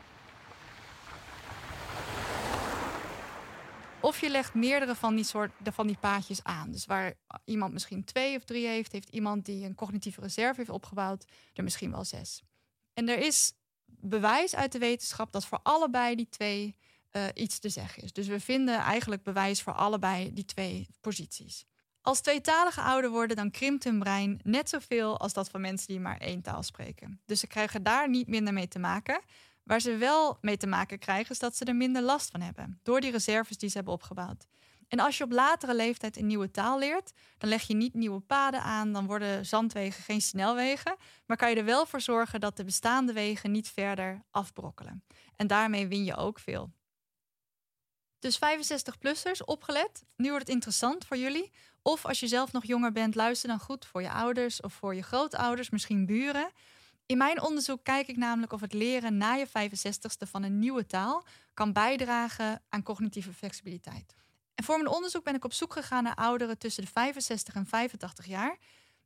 Of 4.07 4.21
je 4.21 4.31
legt 4.31 4.55
meerdere 4.55 4.95
van 4.95 5.15
die, 5.15 5.25
soort, 5.25 5.53
van 5.63 5.87
die 5.87 5.97
paadjes 6.01 6.45
aan. 6.45 6.71
Dus 6.71 6.87
waar 6.87 7.15
iemand 7.45 7.73
misschien 7.73 8.05
twee 8.05 8.37
of 8.37 8.45
drie 8.45 8.67
heeft, 8.67 8.93
heeft 8.93 9.09
iemand 9.09 9.45
die 9.45 9.65
een 9.65 9.75
cognitieve 9.75 10.21
reserve 10.21 10.57
heeft 10.57 10.71
opgebouwd, 10.71 11.25
er 11.55 11.65
misschien 11.65 11.91
wel 11.91 12.05
zes. 12.05 12.43
En 12.95 13.09
er 13.09 13.19
is 13.19 13.53
bewijs 13.87 14.55
uit 14.55 14.73
de 14.73 14.79
wetenschap 14.79 15.33
dat 15.33 15.47
voor 15.47 15.61
allebei 15.63 16.15
die 16.15 16.29
twee 16.29 16.77
uh, 17.13 17.25
iets 17.35 17.59
te 17.59 17.69
zeggen 17.69 18.03
is. 18.03 18.13
Dus 18.13 18.27
we 18.27 18.41
vinden 18.41 18.79
eigenlijk 18.79 19.23
bewijs 19.23 19.63
voor 19.63 19.73
allebei 19.73 20.33
die 20.33 20.45
twee 20.45 20.89
posities. 21.01 21.65
Als 22.01 22.21
tweetalige 22.21 22.81
ouder 22.81 23.11
worden, 23.11 23.37
dan 23.37 23.51
krimpt 23.51 23.85
hun 23.85 23.99
brein 23.99 24.41
net 24.43 24.69
zoveel 24.69 25.19
als 25.19 25.33
dat 25.33 25.49
van 25.49 25.61
mensen 25.61 25.87
die 25.87 26.01
maar 26.01 26.19
één 26.19 26.43
taal 26.43 26.63
spreken. 26.63 27.21
Dus 27.25 27.41
ze 27.41 27.47
krijgen 27.47 27.83
daar 27.83 28.09
niet 28.09 28.29
minder 28.29 28.53
mee 28.53 28.69
te 28.69 28.79
maken. 28.79 29.21
Waar 29.67 29.81
ze 29.81 29.97
wel 29.97 30.39
mee 30.41 30.57
te 30.57 30.67
maken 30.67 30.99
krijgen, 30.99 31.31
is 31.31 31.39
dat 31.39 31.57
ze 31.57 31.65
er 31.65 31.77
minder 31.77 32.03
last 32.03 32.31
van 32.31 32.41
hebben. 32.41 32.81
Door 32.83 33.01
die 33.01 33.11
reserves 33.11 33.57
die 33.57 33.69
ze 33.69 33.77
hebben 33.77 33.95
opgebouwd. 33.95 34.47
En 34.89 34.99
als 34.99 35.19
je 35.19 35.25
op 35.25 35.33
latere 35.33 35.75
leeftijd 35.75 36.17
een 36.17 36.27
nieuwe 36.27 36.51
taal 36.51 36.79
leert, 36.79 37.13
dan 37.39 37.49
leg 37.49 37.63
je 37.63 37.75
niet 37.75 37.95
nieuwe 37.95 38.21
paden 38.21 38.63
aan, 38.63 38.93
dan 38.93 39.07
worden 39.07 39.47
zandwegen 39.47 40.03
geen 40.03 40.21
snelwegen, 40.21 40.97
maar 41.27 41.37
kan 41.37 41.51
je 41.51 41.57
er 41.57 41.65
wel 41.65 41.87
voor 41.87 42.01
zorgen 42.01 42.41
dat 42.41 42.57
de 42.57 42.65
bestaande 42.65 43.13
wegen 43.13 43.51
niet 43.51 43.69
verder 43.69 44.25
afbrokkelen. 44.31 45.05
En 45.37 45.47
daarmee 45.47 45.87
win 45.87 46.05
je 46.05 46.17
ook 46.17 46.39
veel. 46.39 46.73
Dus 48.19 48.39
65-plussers, 48.39 49.45
opgelet. 49.45 50.05
Nu 50.17 50.29
wordt 50.29 50.47
het 50.47 50.55
interessant 50.55 51.05
voor 51.05 51.17
jullie. 51.17 51.53
Of 51.83 52.07
als 52.07 52.21
je 52.21 52.27
zelf 52.27 52.53
nog 52.53 52.65
jonger 52.65 52.93
bent, 52.93 53.15
luister 53.15 53.49
dan 53.49 53.61
goed 53.61 53.87
voor 53.87 54.03
je 54.03 54.11
ouders 54.11 54.61
of 54.61 54.73
voor 54.73 54.95
je 54.95 55.03
grootouders, 55.03 55.71
misschien 55.71 56.07
buren. 56.07 56.51
In 57.07 57.19
mijn 57.19 57.43
onderzoek 57.43 57.85
kijk 57.85 58.09
ik 58.09 58.17
namelijk 58.17 58.53
of 58.53 58.61
het 58.61 58.73
leren 58.73 59.17
na 59.17 59.35
je 59.35 59.49
65ste 59.49 60.29
van 60.31 60.43
een 60.43 60.59
nieuwe 60.59 60.87
taal 60.87 61.25
kan 61.55 61.73
bijdragen 61.73 62.63
aan 62.69 62.83
cognitieve 62.83 63.33
flexibiliteit. 63.33 64.15
En 64.55 64.65
voor 64.65 64.77
mijn 64.77 64.95
onderzoek 64.95 65.25
ben 65.25 65.35
ik 65.35 65.45
op 65.45 65.53
zoek 65.53 65.73
gegaan 65.73 66.03
naar 66.03 66.15
ouderen 66.15 66.59
tussen 66.59 66.85
de 66.85 66.91
65 66.91 67.55
en 67.55 67.67
85 67.67 68.27
jaar, 68.27 68.57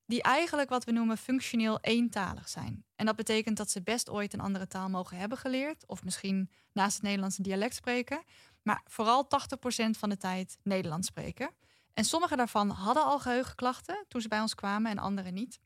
die 0.06 0.22
eigenlijk 0.22 0.68
wat 0.68 0.84
we 0.84 0.92
noemen 0.92 1.16
functioneel 1.16 1.78
eentalig 1.80 2.48
zijn. 2.48 2.84
En 2.96 3.06
dat 3.06 3.16
betekent 3.16 3.56
dat 3.56 3.70
ze 3.70 3.82
best 3.82 4.10
ooit 4.10 4.32
een 4.32 4.40
andere 4.40 4.66
taal 4.66 4.88
mogen 4.88 5.16
hebben 5.16 5.38
geleerd, 5.38 5.86
of 5.86 6.04
misschien 6.04 6.50
naast 6.72 6.94
het 6.94 7.02
Nederlands 7.02 7.38
een 7.38 7.44
dialect 7.44 7.74
spreken, 7.74 8.22
maar 8.62 8.82
vooral 8.84 9.24
80% 9.24 9.90
van 9.90 10.08
de 10.08 10.16
tijd 10.16 10.58
Nederlands 10.62 11.06
spreken. 11.06 11.50
En 11.94 12.04
sommige 12.04 12.36
daarvan 12.36 12.70
hadden 12.70 13.04
al 13.04 13.18
geheugenklachten 13.18 14.04
toen 14.08 14.20
ze 14.20 14.28
bij 14.28 14.40
ons 14.40 14.54
kwamen 14.54 14.90
en 14.90 14.98
andere 14.98 15.30
niet. 15.30 15.60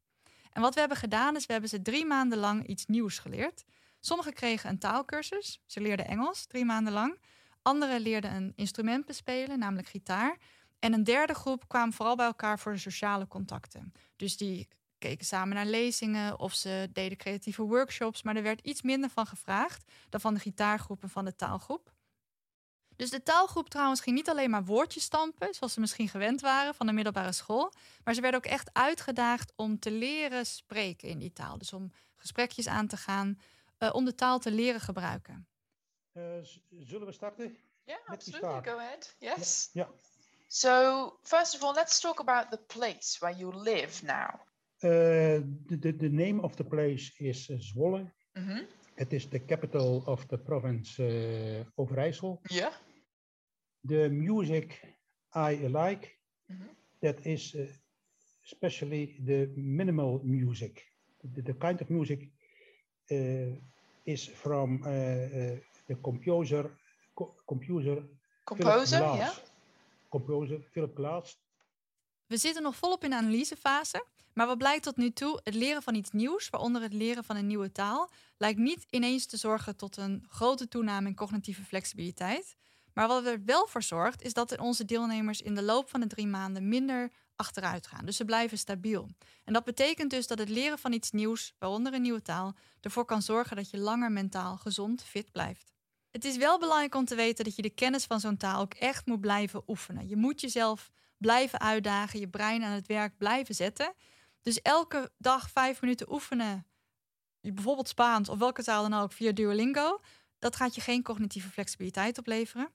En 0.55 0.63
wat 0.63 0.75
we 0.75 0.81
hebben 0.81 0.99
gedaan 0.99 1.37
is, 1.37 1.47
we 1.47 1.53
hebben 1.53 1.71
ze 1.71 1.83
drie 1.83 2.05
maanden 2.05 2.39
lang 2.39 2.67
iets 2.67 2.87
nieuws 2.87 3.19
geleerd. 3.19 3.65
Sommigen 4.01 4.33
kregen 4.33 4.71
een 4.71 4.79
taalkursus, 4.79 5.63
ze 5.67 5.81
leerden 5.81 6.07
Engels 6.07 6.47
drie 6.47 6.65
maanden 6.65 6.93
lang. 6.93 7.19
Anderen 7.63 8.01
leerden 8.01 8.35
een 8.35 8.53
instrument 8.57 9.07
bespelen, 9.07 9.59
namelijk 9.59 9.89
gitaar. 9.89 10.37
En 10.79 10.93
een 10.93 11.05
derde 11.05 11.35
groep 11.35 11.69
kwam 11.69 11.93
vooral 11.93 12.17
bij 12.17 12.27
elkaar 12.27 12.59
voor 12.59 12.73
de 12.73 12.79
sociale 12.79 13.29
contacten. 13.29 13.93
Dus 14.17 14.37
die 14.37 14.69
keken 14.99 15.27
samen 15.27 15.55
naar 15.55 15.67
lezingen 15.67 16.39
of 16.39 16.55
ze 16.55 16.89
deden 16.93 17.19
creatieve 17.19 17.63
workshops, 17.63 18.23
maar 18.23 18.37
er 18.37 18.43
werd 18.43 18.61
iets 18.61 18.83
minder 18.83 19.11
van 19.11 19.27
gevraagd 19.27 19.93
dan 20.09 20.21
van 20.21 20.35
de 20.35 20.41
gitaargroep 20.41 21.03
en 21.03 21.11
van 21.11 21.25
de 21.25 21.35
taalgroep. 21.35 21.94
Dus 22.97 23.11
de 23.11 23.23
taalgroep 23.23 23.69
trouwens 23.69 24.01
ging 24.01 24.17
niet 24.17 24.29
alleen 24.29 24.51
maar 24.51 24.65
woordjes 24.65 25.03
stampen, 25.03 25.55
zoals 25.55 25.73
ze 25.73 25.81
misschien 25.81 26.09
gewend 26.09 26.41
waren 26.41 26.75
van 26.75 26.87
de 26.87 26.93
middelbare 26.93 27.33
school, 27.33 27.73
maar 28.05 28.15
ze 28.15 28.21
werden 28.21 28.41
ook 28.41 28.53
echt 28.53 28.71
uitgedaagd 28.73 29.53
om 29.57 29.79
te 29.79 29.91
leren 29.91 30.47
spreken 30.47 31.09
in 31.09 31.19
die 31.19 31.33
taal. 31.33 31.59
Dus 31.59 31.73
om 31.73 31.93
gesprekjes 32.17 32.69
aan 32.69 32.87
te 32.87 32.97
gaan, 32.97 33.39
uh, 33.79 33.91
om 33.93 34.05
de 34.05 34.15
taal 34.15 34.39
te 34.39 34.51
leren 34.51 34.81
gebruiken. 34.81 35.47
Uh, 36.13 36.23
zullen 36.71 37.07
we 37.07 37.13
starten? 37.13 37.57
Yeah, 37.85 37.99
absolutely. 38.07 38.73
Go 38.73 38.79
ahead. 38.79 39.17
Yes. 39.19 39.71
Yeah. 39.73 39.87
yeah. 39.87 39.99
So, 40.47 41.19
first 41.23 41.55
of 41.55 41.63
all, 41.63 41.75
let's 41.75 42.01
talk 42.01 42.21
about 42.21 42.51
the 42.51 42.61
place 42.67 43.17
where 43.19 43.37
you 43.37 43.63
live 43.63 44.05
now. 44.05 44.41
Uh, 44.81 44.91
the, 45.81 45.97
the 45.97 46.09
name 46.09 46.41
of 46.41 46.55
the 46.55 46.65
place 46.65 47.13
is 47.17 47.49
Zwolle. 47.59 48.13
Mm 48.33 48.47
-hmm. 48.47 48.67
Het 48.95 49.13
is 49.13 49.29
de 49.29 49.45
capital 49.45 50.03
of 50.07 50.27
the 50.27 50.39
province 50.39 51.03
uh, 51.03 51.67
Overijssel. 51.75 52.41
Yeah. 52.43 52.73
The 53.81 54.09
music 54.11 54.81
I 55.33 55.67
like, 55.67 56.17
mm 56.47 56.57
-hmm. 56.57 56.69
that 57.01 57.25
is 57.27 57.55
uh, 57.55 57.69
especially 58.43 59.23
the 59.25 59.53
minimal 59.55 60.21
music. 60.23 60.93
The, 61.33 61.43
the 61.43 61.57
kind 61.57 61.81
of 61.81 61.89
music 61.89 62.29
uh, 63.07 63.53
is 64.03 64.29
from 64.29 64.83
the 65.87 66.01
composer, 66.01 66.71
co 67.15 67.35
composer, 67.45 68.03
composer, 68.45 68.99
ja. 69.01 69.33
Composer 70.09 70.61
Philip 70.71 70.95
Glass. 70.95 71.44
We 72.35 72.41
zitten 72.41 72.63
nog 72.63 72.77
volop 72.77 73.05
in 73.05 73.11
de 73.11 73.17
analysefase. 73.17 74.05
Maar 74.33 74.47
wat 74.47 74.59
blijkt 74.59 74.83
tot 74.83 74.97
nu 74.97 75.11
toe? 75.11 75.41
Het 75.43 75.55
leren 75.55 75.83
van 75.83 75.95
iets 75.95 76.11
nieuws, 76.11 76.51
waaronder 76.51 76.83
het 76.83 76.93
leren 76.93 77.25
van 77.25 77.37
een 77.37 77.47
nieuwe 77.47 77.73
taal, 77.73 78.11
lijkt 78.37 78.59
niet 78.59 78.87
ineens 78.91 79.27
te 79.27 79.37
zorgen 79.37 79.77
tot 79.77 79.97
een 79.97 80.25
grote 80.29 80.69
toename 80.69 81.09
in 81.09 81.15
cognitieve 81.15 81.65
flexibiliteit. 81.65 82.57
Maar 82.93 83.09
wat 83.09 83.27
er 83.27 83.45
wel 83.45 83.67
voor 83.67 83.83
zorgt, 83.83 84.23
is 84.23 84.33
dat 84.33 84.59
onze 84.59 84.85
deelnemers 84.85 85.43
in 85.43 85.55
de 85.55 85.63
loop 85.63 85.91
van 85.91 86.01
de 86.01 86.07
drie 86.07 86.27
maanden 86.27 86.69
minder 86.69 87.11
achteruit 87.37 87.87
gaan. 87.87 88.07
Dus 88.07 88.17
ze 88.17 88.25
blijven 88.25 88.59
stabiel. 88.59 89.09
En 89.45 89.53
dat 89.53 89.65
betekent 89.65 90.11
dus 90.11 90.27
dat 90.27 90.39
het 90.39 90.49
leren 90.49 90.79
van 90.79 90.93
iets 90.93 91.11
nieuws, 91.11 91.55
waaronder 91.59 91.95
een 91.95 92.03
nieuwe 92.03 92.23
taal, 92.23 92.55
ervoor 92.81 93.05
kan 93.05 93.23
zorgen 93.23 93.57
dat 93.57 93.71
je 93.71 93.79
langer 93.79 94.13
mentaal 94.13 94.57
gezond, 94.57 95.03
fit 95.03 95.33
blijft. 95.33 95.73
Het 96.11 96.25
is 96.25 96.37
wel 96.37 96.59
belangrijk 96.59 96.95
om 96.95 97.05
te 97.05 97.15
weten 97.15 97.45
dat 97.45 97.57
je 97.57 97.63
de 97.63 97.71
kennis 97.71 98.05
van 98.05 98.21
zo'n 98.21 98.37
taal 98.37 98.61
ook 98.61 98.75
echt 98.75 99.07
moet 99.07 99.21
blijven 99.21 99.63
oefenen. 99.67 100.09
Je 100.09 100.17
moet 100.17 100.41
jezelf 100.41 100.91
blijven 101.19 101.61
uitdagen, 101.61 102.21
je 102.21 102.29
brein 102.29 102.63
aan 102.63 102.73
het 102.73 102.87
werk 102.87 103.19
blijven 103.19 103.55
zetten. 103.55 103.95
Dus 104.43 104.63
elke 104.63 105.13
dag 105.19 105.51
vijf 105.51 105.81
minuten 105.81 106.13
oefenen, 106.13 106.67
bijvoorbeeld 107.41 107.89
Spaans 107.89 108.29
of 108.29 108.39
welke 108.39 108.63
taal 108.63 108.89
dan 108.89 109.01
ook 109.01 109.13
via 109.13 109.33
Duolingo, 109.33 110.01
dat 110.39 110.57
gaat 110.57 110.75
je 110.75 110.81
geen 110.81 111.03
cognitieve 111.03 111.49
flexibiliteit 111.49 112.19
opleveren. 112.19 112.73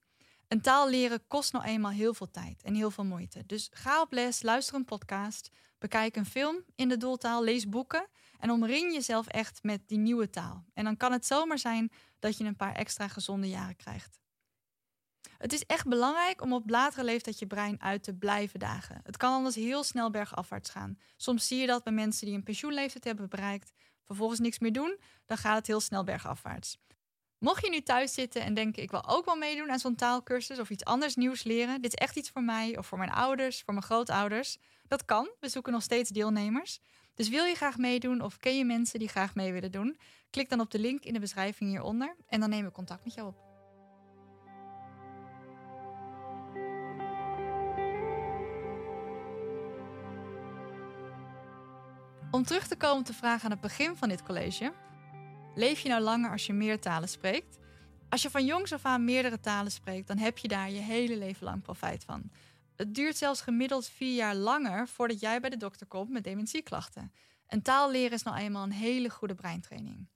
Een 0.48 0.62
taal 0.62 0.90
leren 0.90 1.28
kost 1.28 1.52
nou 1.52 1.66
eenmaal 1.66 1.92
heel 1.92 2.14
veel 2.14 2.32
tijd 2.32 2.62
en 2.62 2.76
heel 2.76 2.92
veel 2.92 3.04
moeite. 3.04 3.44
Dus 3.46 3.70
ga 3.72 4.02
op 4.02 4.12
les, 4.12 4.42
luister 4.42 4.76
een 4.76 4.86
podcast, 4.86 5.50
bekijk 5.78 6.16
een 6.16 6.26
film 6.26 6.64
in 6.76 6.90
de 6.90 6.98
doeltaal, 6.98 7.44
lees 7.44 7.70
boeken 7.70 8.08
en 8.40 8.52
omring 8.52 8.94
jezelf 8.94 9.28
echt 9.28 9.64
met 9.64 9.88
die 9.88 9.98
nieuwe 9.98 10.30
taal. 10.30 10.66
En 10.74 10.84
dan 10.84 10.98
kan 10.98 11.12
het 11.12 11.26
zomaar 11.26 11.60
zijn 11.60 11.92
dat 12.20 12.38
je 12.38 12.44
een 12.44 12.56
paar 12.56 12.76
extra 12.76 13.08
gezonde 13.08 13.50
jaren 13.50 13.76
krijgt. 13.76 14.20
Het 15.38 15.54
is 15.54 15.66
echt 15.66 15.88
belangrijk 15.88 16.42
om 16.42 16.54
op 16.54 16.70
latere 16.70 17.04
leeftijd 17.04 17.40
je 17.40 17.48
brein 17.48 17.82
uit 17.82 18.04
te 18.04 18.14
blijven 18.14 18.60
dagen. 18.60 19.00
Het 19.04 19.18
kan 19.18 19.34
anders 19.34 19.56
heel 19.56 19.84
snel 19.84 20.10
bergafwaarts 20.10 20.70
gaan. 20.70 20.98
Soms 21.18 21.48
zie 21.48 21.60
je 21.60 21.68
dat 21.68 21.84
bij 21.84 21.94
mensen 21.94 22.26
die 22.26 22.36
een 22.36 22.44
pensioenleeftijd 22.44 23.04
hebben 23.04 23.30
bereikt, 23.30 23.72
vervolgens 24.04 24.40
niks 24.40 24.60
meer 24.60 24.74
doen, 24.74 25.00
dan 25.26 25.38
gaat 25.38 25.58
het 25.58 25.68
heel 25.68 25.80
snel 25.80 26.04
bergafwaarts. 26.04 26.78
Mocht 27.38 27.64
je 27.64 27.70
nu 27.70 27.82
thuis 27.82 28.14
zitten 28.14 28.42
en 28.42 28.54
denken: 28.54 28.84
ik 28.84 28.92
wil 28.92 29.08
ook 29.08 29.26
wel 29.26 29.36
meedoen 29.36 29.72
aan 29.72 29.80
zo'n 29.80 29.96
taalkursus 29.96 30.60
of 30.60 30.70
iets 30.70 30.84
anders 30.84 31.16
nieuws 31.16 31.44
leren, 31.44 31.82
dit 31.82 31.94
is 31.94 32.06
echt 32.06 32.16
iets 32.16 32.30
voor 32.30 32.44
mij 32.44 32.78
of 32.78 32.88
voor 32.88 32.98
mijn 32.98 33.12
ouders, 33.12 33.62
voor 33.62 33.74
mijn 33.74 33.86
grootouders, 33.86 34.58
dat 34.88 35.06
kan. 35.06 35.30
We 35.40 35.50
zoeken 35.50 35.74
nog 35.74 35.84
steeds 35.84 36.10
deelnemers. 36.10 36.80
Dus 37.14 37.30
wil 37.30 37.46
je 37.46 37.56
graag 37.56 37.78
meedoen 37.78 38.22
of 38.22 38.38
ken 38.38 38.58
je 38.58 38.66
mensen 38.66 39.00
die 39.00 39.08
graag 39.08 39.36
mee 39.36 39.54
willen 39.54 39.72
doen? 39.72 40.00
Klik 40.30 40.50
dan 40.50 40.60
op 40.60 40.72
de 40.72 40.80
link 40.80 41.04
in 41.04 41.14
de 41.14 41.20
beschrijving 41.20 41.70
hieronder 41.70 42.16
en 42.28 42.40
dan 42.40 42.50
nemen 42.50 42.66
we 42.66 42.72
contact 42.72 43.04
met 43.04 43.14
jou 43.14 43.28
op. 43.28 43.49
Om 52.32 52.44
terug 52.44 52.68
te 52.68 52.76
komen 52.76 53.00
op 53.00 53.06
de 53.06 53.14
vraag 53.14 53.44
aan 53.44 53.52
het 53.52 53.62
begin 53.62 53.96
van 53.96 54.10
dit 54.10 54.24
college. 54.24 54.74
Leef 55.56 55.80
je 55.80 55.90
nou 55.90 56.02
langer 56.02 56.32
als 56.32 56.46
je 56.46 56.54
meer 56.54 56.80
talen 56.80 57.10
spreekt? 57.10 57.58
Als 58.10 58.22
je 58.22 58.30
van 58.30 58.46
jongs 58.46 58.74
af 58.74 58.86
aan 58.86 59.04
meerdere 59.04 59.40
talen 59.40 59.72
spreekt, 59.72 60.08
dan 60.08 60.18
heb 60.18 60.38
je 60.38 60.48
daar 60.48 60.72
je 60.72 60.80
hele 60.80 61.18
leven 61.18 61.44
lang 61.44 61.62
profijt 61.62 62.04
van. 62.04 62.32
Het 62.76 62.96
duurt 62.96 63.18
zelfs 63.18 63.42
gemiddeld 63.42 63.88
vier 63.88 64.16
jaar 64.16 64.36
langer 64.36 64.88
voordat 64.88 65.20
jij 65.20 65.40
bij 65.40 65.50
de 65.50 65.58
dokter 65.58 65.88
komt 65.88 66.10
met 66.10 66.24
dementieklachten. 66.24 67.14
En 67.46 67.62
taal 67.62 67.92
leren 67.92 68.12
is 68.12 68.24
nou 68.24 68.38
eenmaal 68.38 68.64
een 68.64 68.72
hele 68.72 69.10
goede 69.10 69.36
breintraining. 69.36 70.08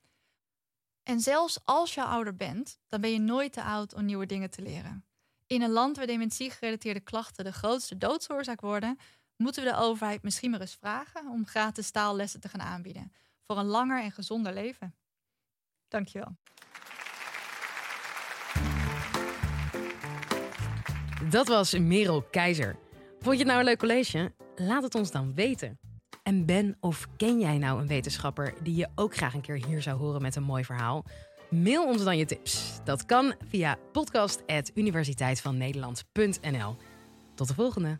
En 1.04 1.20
zelfs 1.20 1.60
als 1.64 1.94
je 1.94 2.04
ouder 2.04 2.36
bent, 2.36 2.80
dan 2.88 3.02
ben 3.02 3.12
je 3.12 3.20
nooit 3.20 3.54
te 3.54 3.64
oud 3.64 3.94
om 3.94 4.06
nieuwe 4.06 4.26
dingen 4.26 4.50
te 4.50 4.62
leren. 4.62 5.06
In 5.48 5.62
een 5.62 5.72
land 5.72 5.98
waar 5.98 6.08
dementie-gerelateerde 6.08 7.00
klachten 7.00 7.44
de 7.44 7.54
grootste 7.54 7.98
doodsoorzaak 7.98 8.62
worden, 8.62 8.98
moeten 9.44 9.64
we 9.64 9.70
de 9.70 9.78
overheid 9.78 10.24
misschien 10.24 10.52
maar 10.52 10.62
eens 10.62 10.78
vragen 10.80 11.28
om 11.28 11.46
gratis 11.46 11.92
taallessen 11.92 12.40
te 12.40 12.50
gaan 12.50 12.62
aanbieden 12.62 13.12
voor 13.48 13.58
een 13.58 13.66
langer 13.66 14.04
en 14.04 14.12
gezonder 14.12 14.54
leven. 14.54 14.96
Dankjewel. 15.88 16.36
Dat 21.30 21.48
was 21.48 21.78
Merel 21.78 22.22
Keizer. 22.22 22.76
Vond 23.20 23.38
je 23.38 23.44
het 23.44 23.48
nou 23.48 23.60
een 23.60 23.66
leuk 23.66 23.80
college? 23.80 24.32
Laat 24.56 24.84
het 24.84 24.96
ons 24.96 25.12
dan 25.12 25.34
weten. 25.34 25.80
En 26.24 26.46
ben 26.46 26.78
of 26.80 27.08
ken 27.18 27.40
jij 27.40 27.58
nou 27.58 27.82
een 27.82 27.88
wetenschapper 27.88 28.54
die 28.62 28.76
je 28.76 28.88
ook 28.96 29.16
graag 29.16 29.34
een 29.34 29.42
keer 29.42 29.66
hier 29.66 29.82
zou 29.82 30.00
horen 30.00 30.22
met 30.22 30.36
een 30.36 30.44
mooi 30.44 30.66
verhaal? 30.66 31.06
Mail 31.50 31.86
ons 31.86 32.04
dan 32.04 32.18
je 32.18 32.26
tips. 32.26 32.80
Dat 32.84 33.06
kan 33.06 33.34
via 33.48 33.78
podcast.universiteitvannederland.nl. 33.92 36.76
Tot 37.36 37.48
de 37.48 37.54
volgende. 37.54 38.00